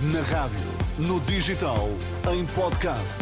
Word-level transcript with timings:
Na 0.00 0.22
rádio, 0.22 0.60
no 0.96 1.18
digital, 1.22 1.88
em 2.32 2.46
podcast. 2.46 3.18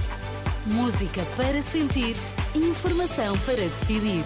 Música 0.67 1.25
para 1.34 1.62
sentir, 1.62 2.14
informação 2.54 3.35
para 3.46 3.56
decidir. 3.56 4.22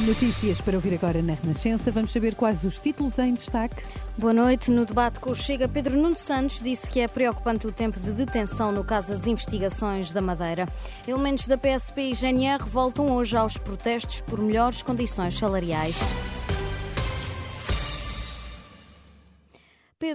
Notícias 0.00 0.60
para 0.60 0.74
ouvir 0.74 0.94
agora 0.94 1.22
na 1.22 1.34
Renascença. 1.34 1.92
Vamos 1.92 2.10
saber 2.10 2.34
quais 2.34 2.64
os 2.64 2.80
títulos 2.80 3.16
em 3.20 3.32
destaque. 3.32 3.80
Boa 4.18 4.32
noite. 4.32 4.72
No 4.72 4.84
debate 4.84 5.20
com 5.20 5.30
o 5.30 5.34
Chega, 5.36 5.68
Pedro 5.68 5.96
Nuno 5.96 6.18
Santos 6.18 6.60
disse 6.60 6.90
que 6.90 6.98
é 6.98 7.06
preocupante 7.06 7.64
o 7.64 7.70
tempo 7.70 8.00
de 8.00 8.10
detenção 8.10 8.72
no 8.72 8.82
caso 8.82 9.10
das 9.10 9.28
investigações 9.28 10.12
da 10.12 10.20
Madeira. 10.20 10.68
Elementos 11.06 11.46
da 11.46 11.56
PSP 11.56 12.10
e 12.10 12.12
GNR 12.12 12.64
voltam 12.64 13.12
hoje 13.12 13.36
aos 13.36 13.56
protestos 13.56 14.20
por 14.20 14.42
melhores 14.42 14.82
condições 14.82 15.34
salariais. 15.38 16.12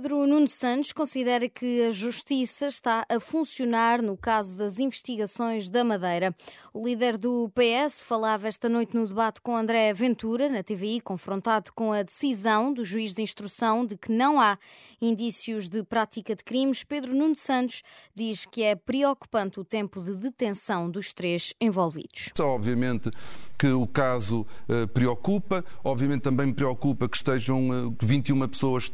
Pedro 0.02 0.26
Nuno 0.26 0.48
Santos 0.48 0.94
considera 0.94 1.50
que 1.50 1.82
a 1.82 1.92
justiça 1.92 2.68
está 2.68 3.06
a 3.10 3.20
funcionar 3.20 4.02
no 4.02 4.16
caso 4.16 4.58
das 4.58 4.80
investigações 4.80 5.70
da 5.70 5.84
Madeira. 5.84 6.34
O 6.74 6.88
líder 6.88 7.18
do 7.18 7.52
PS 7.54 8.02
falava 8.04 8.48
esta 8.48 8.70
noite 8.70 8.96
no 8.96 9.06
debate 9.06 9.42
com 9.42 9.58
André 9.58 9.92
Ventura, 9.92 10.48
na 10.48 10.64
TVI, 10.64 11.02
confrontado 11.02 11.74
com 11.74 11.92
a 11.92 12.02
decisão 12.02 12.72
do 12.72 12.86
juiz 12.86 13.14
de 13.14 13.22
instrução 13.22 13.86
de 13.86 13.98
que 13.98 14.10
não 14.10 14.40
há 14.40 14.58
indícios 15.02 15.68
de 15.68 15.84
prática 15.84 16.34
de 16.34 16.46
crimes. 16.46 16.82
Pedro 16.82 17.14
Nuno 17.14 17.36
Santos 17.36 17.84
diz 18.16 18.46
que 18.46 18.64
é 18.64 18.76
preocupante 18.76 19.60
o 19.60 19.66
tempo 19.66 20.00
de 20.00 20.16
detenção 20.16 20.90
dos 20.90 21.12
três 21.12 21.54
envolvidos. 21.60 22.32
Obviamente 22.40 23.12
que 23.58 23.68
o 23.68 23.86
caso 23.86 24.48
uh, 24.70 24.88
preocupa, 24.88 25.66
obviamente 25.84 26.22
também 26.22 26.48
me 26.48 26.54
preocupa 26.54 27.10
que 27.10 27.18
estejam 27.18 27.88
uh, 27.88 27.96
21 28.02 28.48
pessoas, 28.48 28.90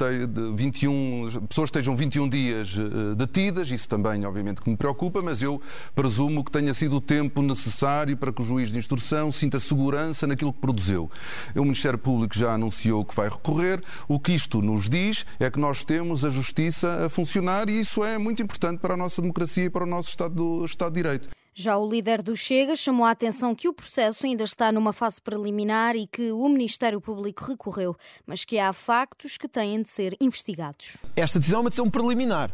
21 0.55 0.94
21 0.95 1.47
pessoas 1.47 1.67
estejam 1.67 1.95
21 1.95 2.29
dias 2.29 2.77
uh, 2.77 3.15
detidas, 3.15 3.69
isso 3.69 3.87
também, 3.87 4.25
obviamente, 4.25 4.61
que 4.61 4.69
me 4.69 4.77
preocupa, 4.77 5.21
mas 5.21 5.41
eu 5.41 5.61
presumo 5.93 6.43
que 6.43 6.51
tenha 6.51 6.73
sido 6.73 6.97
o 6.97 7.01
tempo 7.01 7.41
necessário 7.41 8.15
para 8.15 8.31
que 8.31 8.41
o 8.41 8.45
juiz 8.45 8.71
de 8.71 8.79
instrução 8.79 9.31
sinta 9.31 9.59
segurança 9.59 10.25
naquilo 10.25 10.53
que 10.53 10.59
produziu. 10.59 11.09
O 11.55 11.63
Ministério 11.63 11.99
Público 11.99 12.37
já 12.37 12.53
anunciou 12.53 13.03
que 13.03 13.15
vai 13.15 13.29
recorrer. 13.29 13.81
O 14.07 14.19
que 14.19 14.33
isto 14.33 14.61
nos 14.61 14.89
diz 14.89 15.25
é 15.39 15.49
que 15.49 15.59
nós 15.59 15.83
temos 15.83 16.23
a 16.23 16.29
justiça 16.29 17.05
a 17.05 17.09
funcionar 17.09 17.69
e 17.69 17.79
isso 17.79 18.03
é 18.03 18.17
muito 18.17 18.41
importante 18.41 18.79
para 18.79 18.93
a 18.93 18.97
nossa 18.97 19.21
democracia 19.21 19.65
e 19.65 19.69
para 19.69 19.83
o 19.83 19.87
nosso 19.87 20.09
Estado, 20.09 20.65
Estado 20.65 20.93
de 20.93 21.01
Direito. 21.01 21.44
Já 21.57 21.77
o 21.77 21.89
líder 21.89 22.21
do 22.21 22.35
Chega 22.35 22.75
chamou 22.75 23.05
a 23.05 23.11
atenção 23.11 23.55
que 23.55 23.69
o 23.69 23.73
processo 23.73 24.25
ainda 24.25 24.43
está 24.43 24.73
numa 24.73 24.91
fase 24.91 25.21
preliminar 25.21 25.95
e 25.95 26.05
que 26.05 26.33
o 26.33 26.49
Ministério 26.49 26.99
Público 26.99 27.45
recorreu, 27.45 27.95
mas 28.27 28.43
que 28.43 28.59
há 28.59 28.73
factos 28.73 29.37
que 29.37 29.47
têm 29.47 29.81
de 29.81 29.89
ser 29.89 30.17
investigados. 30.19 30.97
Esta 31.15 31.39
decisão 31.39 31.59
é 31.59 31.61
uma 31.61 31.69
decisão 31.69 31.89
preliminar. 31.89 32.51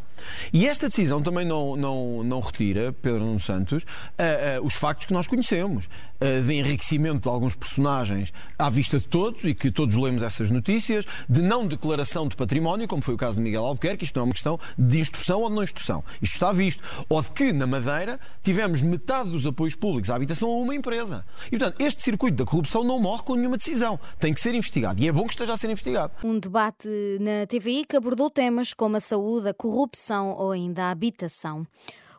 E 0.53 0.67
esta 0.67 0.88
decisão 0.88 1.19
também 1.19 1.43
não, 1.43 1.75
não, 1.75 2.23
não 2.23 2.39
retira, 2.41 2.93
Pedro 2.93 3.21
Nuno 3.21 3.39
Santos, 3.39 3.81
uh, 3.81 4.61
uh, 4.61 4.66
os 4.67 4.75
factos 4.75 5.08
que 5.08 5.13
nós 5.13 5.25
conhecemos, 5.25 5.86
uh, 5.86 6.45
de 6.45 6.53
enriquecimento 6.53 7.21
de 7.21 7.27
alguns 7.27 7.55
personagens 7.55 8.31
à 8.55 8.69
vista 8.69 8.99
de 8.99 9.08
todos 9.08 9.43
e 9.45 9.55
que 9.55 9.71
todos 9.71 9.95
lemos 9.95 10.21
essas 10.21 10.52
notícias, 10.52 11.05
de 11.27 11.41
não 11.41 11.65
declaração 11.65 12.27
de 12.27 12.36
património, 12.36 12.88
como 12.88 13.02
foi 13.02 13.15
o 13.15 13.17
caso 13.17 13.38
de 13.38 13.41
Miguel 13.41 13.65
Albuquerque, 13.65 14.03
isto 14.03 14.15
não 14.17 14.21
é 14.21 14.25
uma 14.25 14.33
questão 14.33 14.59
de 14.77 14.99
instrução 14.99 15.41
ou 15.41 15.49
de 15.49 15.55
não 15.55 15.63
instrução. 15.63 16.03
Isto 16.21 16.33
está 16.33 16.52
visto. 16.52 16.83
Ou 17.09 17.19
de 17.19 17.31
que, 17.31 17.52
na 17.52 17.65
Madeira, 17.65 18.19
tivemos 18.43 18.83
metade 18.92 19.30
dos 19.30 19.47
apoios 19.47 19.75
públicos 19.75 20.09
à 20.09 20.16
habitação 20.16 20.50
a 20.50 20.58
uma 20.58 20.75
empresa. 20.75 21.25
E, 21.47 21.58
portanto, 21.58 21.81
este 21.81 22.02
circuito 22.02 22.38
da 22.38 22.45
corrupção 22.45 22.84
não 22.84 23.00
morre 23.00 23.23
com 23.23 23.36
nenhuma 23.36 23.58
decisão. 23.58 24.00
Tem 24.20 24.33
que 24.33 24.39
ser 24.39 24.53
investigado. 24.53 25.02
E 25.02 25.08
é 25.08 25.11
bom 25.11 25.23
que 25.25 25.33
esteja 25.33 25.53
a 25.53 25.58
ser 25.58 25.70
investigado. 25.70 26.14
Um 26.23 26.38
debate 26.38 26.89
na 27.20 27.48
TVI 27.48 27.86
que 27.86 27.95
abordou 27.95 28.30
temas 28.30 28.73
como 28.73 28.98
a 28.98 29.00
saúde, 29.00 29.48
a 29.48 29.53
corrupção 29.53 30.31
ou 30.31 30.52
ainda 30.52 30.83
a 30.83 30.92
habitação. 30.92 31.66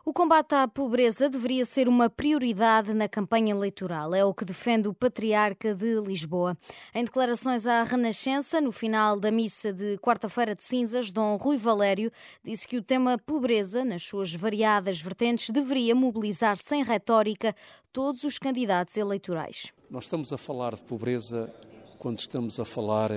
O 0.05 0.11
combate 0.11 0.53
à 0.53 0.67
pobreza 0.67 1.29
deveria 1.29 1.63
ser 1.63 1.87
uma 1.87 2.09
prioridade 2.09 2.93
na 2.93 3.07
campanha 3.07 3.51
eleitoral, 3.51 4.13
é 4.13 4.25
o 4.25 4.33
que 4.33 4.43
defende 4.43 4.89
o 4.89 4.93
Patriarca 4.93 5.73
de 5.73 5.97
Lisboa. 6.01 6.57
Em 6.93 7.05
declarações 7.05 7.65
à 7.65 7.83
Renascença, 7.83 8.59
no 8.59 8.73
final 8.73 9.17
da 9.17 9.31
missa 9.31 9.71
de 9.71 9.97
quarta-feira 9.99 10.53
de 10.53 10.61
cinzas, 10.61 11.09
Dom 11.09 11.37
Rui 11.37 11.55
Valério 11.55 12.11
disse 12.43 12.67
que 12.67 12.75
o 12.75 12.83
tema 12.83 13.17
pobreza, 13.17 13.85
nas 13.85 14.03
suas 14.03 14.35
variadas 14.35 14.99
vertentes, 14.99 15.49
deveria 15.51 15.95
mobilizar 15.95 16.57
sem 16.57 16.83
retórica 16.83 17.55
todos 17.93 18.25
os 18.25 18.37
candidatos 18.37 18.97
eleitorais. 18.97 19.71
Nós 19.89 20.03
estamos 20.03 20.33
a 20.33 20.37
falar 20.37 20.75
de 20.75 20.81
pobreza 20.81 21.49
quando 21.97 22.17
estamos 22.17 22.59
a 22.59 22.65
falar 22.65 23.09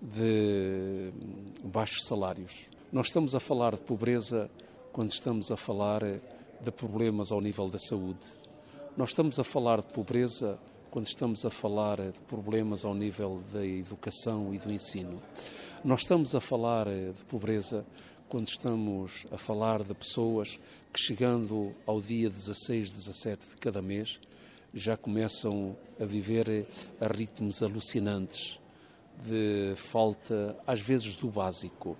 de 0.00 1.12
baixos 1.64 2.04
salários. 2.04 2.68
Nós 2.92 3.08
estamos 3.08 3.34
a 3.34 3.40
falar 3.40 3.74
de 3.74 3.80
pobreza 3.80 4.48
quando 4.94 5.10
estamos 5.10 5.50
a 5.50 5.56
falar 5.56 6.02
de 6.60 6.70
problemas 6.70 7.32
ao 7.32 7.40
nível 7.40 7.68
da 7.68 7.80
saúde. 7.80 8.24
Nós 8.96 9.08
estamos 9.08 9.40
a 9.40 9.42
falar 9.42 9.82
de 9.82 9.92
pobreza 9.92 10.56
quando 10.88 11.08
estamos 11.08 11.44
a 11.44 11.50
falar 11.50 11.96
de 11.96 12.20
problemas 12.28 12.84
ao 12.84 12.94
nível 12.94 13.42
da 13.52 13.66
educação 13.66 14.54
e 14.54 14.58
do 14.58 14.70
ensino. 14.70 15.20
Nós 15.84 16.02
estamos 16.02 16.32
a 16.36 16.40
falar 16.40 16.86
de 16.86 17.24
pobreza 17.28 17.84
quando 18.28 18.46
estamos 18.46 19.26
a 19.32 19.36
falar 19.36 19.82
de 19.82 19.92
pessoas 19.94 20.60
que, 20.92 21.00
chegando 21.00 21.74
ao 21.84 22.00
dia 22.00 22.30
16, 22.30 22.92
17 22.92 23.48
de 23.48 23.56
cada 23.56 23.82
mês, 23.82 24.20
já 24.72 24.96
começam 24.96 25.76
a 25.98 26.04
viver 26.04 26.68
a 27.00 27.08
ritmos 27.08 27.64
alucinantes 27.64 28.60
de 29.24 29.74
falta, 29.74 30.56
às 30.64 30.80
vezes, 30.80 31.16
do 31.16 31.26
básico. 31.26 31.96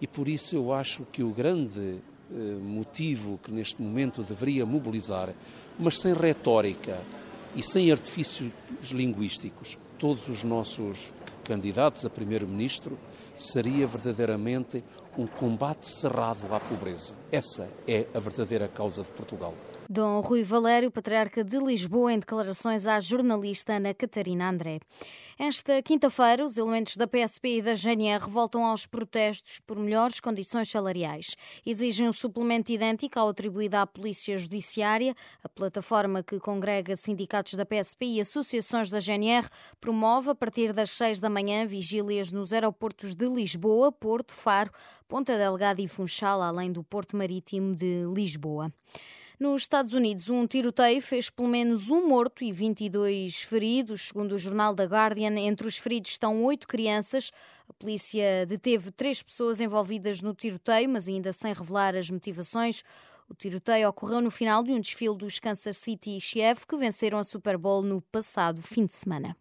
E 0.00 0.06
por 0.06 0.28
isso 0.28 0.54
eu 0.54 0.72
acho 0.72 1.04
que 1.06 1.24
o 1.24 1.30
grande 1.30 2.00
eh, 2.00 2.17
motivo 2.60 3.38
que 3.42 3.50
neste 3.50 3.80
momento 3.80 4.22
deveria 4.22 4.66
mobilizar, 4.66 5.34
mas 5.78 5.98
sem 5.98 6.12
retórica 6.12 7.00
e 7.54 7.62
sem 7.62 7.90
artifícios 7.90 8.50
linguísticos, 8.90 9.78
todos 9.98 10.28
os 10.28 10.44
nossos 10.44 11.12
candidatos 11.44 12.04
a 12.04 12.10
primeiro-ministro, 12.10 12.98
seria 13.36 13.86
verdadeiramente 13.86 14.84
um 15.16 15.26
combate 15.26 15.88
cerrado 15.88 16.52
à 16.54 16.60
pobreza. 16.60 17.14
Essa 17.32 17.68
é 17.86 18.06
a 18.14 18.20
verdadeira 18.20 18.68
causa 18.68 19.02
de 19.02 19.10
Portugal. 19.10 19.54
Dom 19.90 20.20
Rui 20.20 20.42
Valério, 20.42 20.90
patriarca 20.90 21.42
de 21.42 21.56
Lisboa, 21.56 22.12
em 22.12 22.18
declarações 22.18 22.86
à 22.86 23.00
jornalista 23.00 23.72
Ana 23.72 23.94
Catarina 23.94 24.50
André. 24.50 24.80
Esta 25.38 25.80
quinta-feira, 25.80 26.44
os 26.44 26.58
elementos 26.58 26.94
da 26.94 27.06
PSP 27.06 27.56
e 27.56 27.62
da 27.62 27.74
GNR 27.74 28.28
voltam 28.28 28.66
aos 28.66 28.84
protestos 28.84 29.60
por 29.60 29.78
melhores 29.78 30.20
condições 30.20 30.68
salariais. 30.68 31.34
Exigem 31.64 32.06
um 32.06 32.12
suplemento 32.12 32.70
idêntico 32.70 33.18
ao 33.18 33.30
atribuído 33.30 33.76
à 33.76 33.86
Polícia 33.86 34.36
Judiciária. 34.36 35.14
A 35.42 35.48
plataforma 35.48 36.22
que 36.22 36.38
congrega 36.38 36.94
sindicatos 36.94 37.54
da 37.54 37.64
PSP 37.64 38.04
e 38.04 38.20
associações 38.20 38.90
da 38.90 39.00
GNR 39.00 39.48
promove, 39.80 40.28
a 40.28 40.34
partir 40.34 40.74
das 40.74 40.90
seis 40.90 41.18
da 41.18 41.30
manhã, 41.30 41.66
vigílias 41.66 42.30
nos 42.30 42.52
aeroportos 42.52 43.14
de 43.14 43.26
Lisboa, 43.26 43.90
Porto, 43.90 44.34
Faro, 44.34 44.70
Ponta 45.08 45.38
Delgada 45.38 45.80
e 45.80 45.88
Funchal, 45.88 46.42
além 46.42 46.70
do 46.70 46.84
Porto 46.84 47.16
Marítimo 47.16 47.74
de 47.74 48.04
Lisboa. 48.14 48.70
Nos 49.38 49.62
Estados 49.62 49.92
Unidos, 49.92 50.28
um 50.28 50.48
tiroteio 50.48 51.00
fez 51.00 51.30
pelo 51.30 51.46
menos 51.46 51.90
um 51.90 52.08
morto 52.08 52.42
e 52.42 52.50
22 52.50 53.42
feridos, 53.42 54.08
segundo 54.08 54.32
o 54.32 54.38
jornal 54.38 54.74
The 54.74 54.82
Guardian. 54.82 55.38
Entre 55.38 55.64
os 55.64 55.78
feridos 55.78 56.10
estão 56.10 56.44
oito 56.44 56.66
crianças. 56.66 57.30
A 57.68 57.72
polícia 57.72 58.44
deteve 58.46 58.90
três 58.90 59.22
pessoas 59.22 59.60
envolvidas 59.60 60.20
no 60.20 60.34
tiroteio, 60.34 60.88
mas 60.88 61.06
ainda 61.06 61.32
sem 61.32 61.52
revelar 61.52 61.94
as 61.94 62.10
motivações. 62.10 62.82
O 63.30 63.34
tiroteio 63.34 63.88
ocorreu 63.88 64.20
no 64.20 64.30
final 64.30 64.64
de 64.64 64.72
um 64.72 64.80
desfile 64.80 65.16
dos 65.16 65.38
Kansas 65.38 65.76
City 65.76 66.20
Chiefs, 66.20 66.64
que 66.64 66.76
venceram 66.76 67.18
a 67.18 67.22
Super 67.22 67.56
Bowl 67.56 67.80
no 67.80 68.02
passado 68.02 68.60
fim 68.60 68.86
de 68.86 68.92
semana. 68.92 69.36